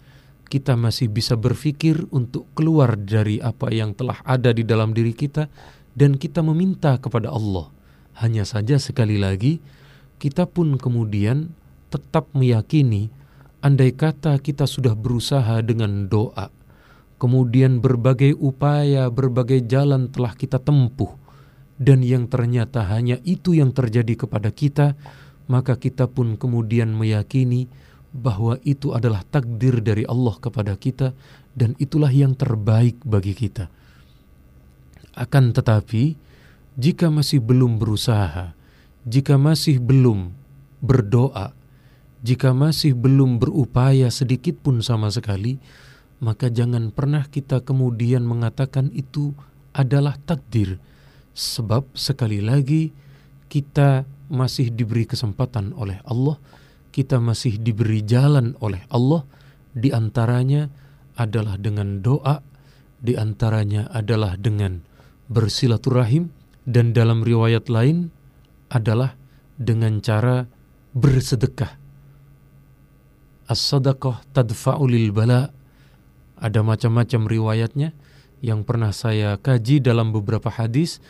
kita 0.46 0.78
masih 0.78 1.10
bisa 1.10 1.34
berpikir 1.34 2.06
untuk 2.14 2.46
keluar 2.54 2.94
dari 2.94 3.42
apa 3.42 3.68
yang 3.74 3.98
telah 3.98 4.22
ada 4.22 4.54
di 4.54 4.62
dalam 4.62 4.94
diri 4.94 5.10
kita 5.10 5.50
dan 5.98 6.14
kita 6.14 6.46
meminta 6.46 6.94
kepada 7.02 7.34
Allah. 7.34 7.74
Hanya 8.22 8.46
saja 8.46 8.78
sekali 8.78 9.18
lagi 9.18 9.58
kita 10.18 10.50
pun 10.50 10.74
kemudian 10.76 11.54
tetap 11.88 12.30
meyakini 12.36 13.10
andai 13.58 13.90
kata 13.90 14.38
kita 14.38 14.64
sudah 14.64 14.94
berusaha 14.94 15.58
dengan 15.66 16.06
doa, 16.06 16.52
kemudian 17.18 17.82
berbagai 17.82 18.38
upaya, 18.38 19.10
berbagai 19.10 19.66
jalan 19.66 20.06
telah 20.12 20.32
kita 20.38 20.62
tempuh 20.62 21.10
dan 21.78 22.02
yang 22.02 22.26
ternyata 22.26 22.86
hanya 22.86 23.22
itu 23.22 23.54
yang 23.54 23.70
terjadi 23.70 24.26
kepada 24.26 24.50
kita, 24.50 24.98
maka 25.46 25.78
kita 25.78 26.10
pun 26.10 26.34
kemudian 26.34 26.90
meyakini 26.90 27.70
bahwa 28.10 28.58
itu 28.66 28.94
adalah 28.94 29.22
takdir 29.26 29.78
dari 29.78 30.02
Allah 30.06 30.34
kepada 30.38 30.74
kita 30.74 31.14
dan 31.54 31.78
itulah 31.78 32.10
yang 32.10 32.34
terbaik 32.34 32.98
bagi 33.06 33.34
kita. 33.34 33.70
Akan 35.18 35.50
tetapi, 35.50 36.14
jika 36.78 37.10
masih 37.10 37.42
belum 37.42 37.78
berusaha, 37.78 38.54
jika 39.02 39.34
masih 39.34 39.82
belum 39.82 40.30
berdoa, 40.78 41.57
jika 42.18 42.50
masih 42.50 42.98
belum 42.98 43.38
berupaya 43.38 44.10
sedikit 44.10 44.58
pun 44.58 44.82
sama 44.82 45.08
sekali, 45.14 45.62
maka 46.18 46.50
jangan 46.50 46.90
pernah 46.90 47.22
kita 47.26 47.62
kemudian 47.62 48.26
mengatakan 48.26 48.90
itu 48.90 49.34
adalah 49.70 50.18
takdir. 50.26 50.82
Sebab 51.38 51.94
sekali 51.94 52.42
lagi 52.42 52.90
kita 53.46 54.02
masih 54.26 54.74
diberi 54.74 55.06
kesempatan 55.06 55.70
oleh 55.78 56.02
Allah, 56.02 56.36
kita 56.90 57.22
masih 57.22 57.62
diberi 57.62 58.02
jalan 58.02 58.58
oleh 58.58 58.82
Allah, 58.90 59.22
di 59.70 59.94
antaranya 59.94 60.66
adalah 61.14 61.54
dengan 61.54 62.02
doa, 62.02 62.42
di 62.98 63.14
antaranya 63.14 63.86
adalah 63.94 64.34
dengan 64.34 64.82
bersilaturahim, 65.30 66.34
dan 66.66 66.90
dalam 66.90 67.22
riwayat 67.22 67.70
lain 67.70 68.10
adalah 68.74 69.14
dengan 69.54 70.02
cara 70.02 70.50
bersedekah. 70.92 71.77
As-sadaqah 73.48 74.28
tadfa'ulil 74.36 75.08
bala. 75.10 75.48
Ada 76.36 76.60
macam-macam 76.60 77.26
riwayatnya 77.26 77.96
yang 78.44 78.62
pernah 78.62 78.92
saya 78.92 79.40
kaji 79.40 79.80
dalam 79.80 80.12
beberapa 80.12 80.52
hadis. 80.52 81.00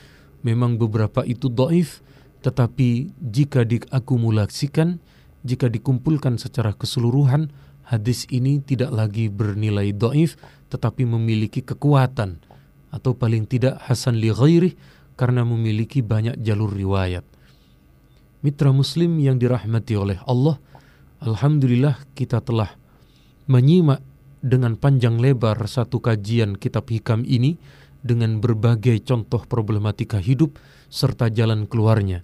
Memang 0.46 0.79
beberapa 0.79 1.27
itu 1.27 1.51
doif, 1.51 1.98
tetapi 2.46 3.11
jika 3.18 3.66
diakumulasikan, 3.66 5.03
jika 5.42 5.66
dikumpulkan 5.66 6.38
secara 6.38 6.70
keseluruhan, 6.79 7.51
hadis 7.83 8.22
ini 8.31 8.62
tidak 8.62 8.94
lagi 8.94 9.27
bernilai 9.27 9.90
doif, 9.90 10.38
tetapi 10.70 11.03
memiliki 11.05 11.61
kekuatan 11.66 12.38
atau 12.94 13.12
paling 13.18 13.44
tidak 13.44 13.83
hasan 13.85 14.16
li 14.16 14.31
ghairih 14.31 14.79
karena 15.18 15.42
memiliki 15.42 16.01
banyak 16.01 16.38
jalur 16.40 16.70
riwayat. 16.70 17.27
Mitra 18.46 18.70
muslim 18.70 19.18
yang 19.18 19.42
dirahmati 19.42 19.98
oleh 19.98 20.22
Allah, 20.22 20.62
Alhamdulillah 21.18 21.98
kita 22.14 22.38
telah 22.42 22.78
menyimak 23.50 24.04
dengan 24.38 24.78
panjang 24.78 25.18
lebar 25.18 25.59
satu 25.66 25.98
kajian 25.98 26.54
kitab 26.54 26.87
hikam 26.87 27.26
ini 27.26 27.59
dengan 28.07 28.38
berbagai 28.38 29.02
contoh 29.02 29.42
problematika 29.42 30.22
hidup 30.22 30.54
serta 30.87 31.26
jalan 31.35 31.66
keluarnya. 31.66 32.22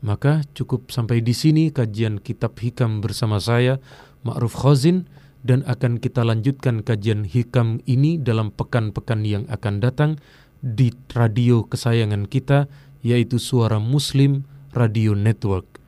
Maka 0.00 0.44
cukup 0.52 0.92
sampai 0.92 1.20
di 1.20 1.32
sini 1.32 1.72
kajian 1.72 2.20
kitab 2.20 2.56
hikam 2.60 3.04
bersama 3.04 3.40
saya, 3.40 3.80
Ma'ruf 4.24 4.56
Khazin, 4.56 5.08
dan 5.40 5.64
akan 5.64 6.00
kita 6.00 6.20
lanjutkan 6.20 6.84
kajian 6.84 7.24
hikam 7.24 7.80
ini 7.88 8.20
dalam 8.20 8.52
pekan-pekan 8.52 9.24
yang 9.24 9.44
akan 9.48 9.80
datang 9.80 10.20
di 10.60 10.92
radio 11.16 11.64
kesayangan 11.64 12.28
kita 12.28 12.68
yaitu 13.00 13.40
Suara 13.40 13.80
Muslim 13.80 14.44
Radio 14.76 15.16
Network. 15.16 15.79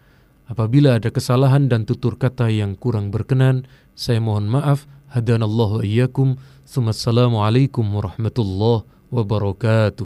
Apabila 0.53 1.01
ada 1.01 1.09
kesalahan 1.09 1.73
dan 1.73 1.89
tutur 1.89 2.21
kata 2.21 2.53
yang 2.53 2.77
kurang 2.77 3.09
berkenan, 3.09 3.65
saya 3.97 4.21
mohon 4.21 4.53
maaf. 4.53 4.85
Hadanallahu 5.09 5.81
iyyakum. 5.81 6.37
Assalamualaikum 6.69 7.89
warahmatullahi 7.89 8.85
wabarakatuh. 9.09 10.05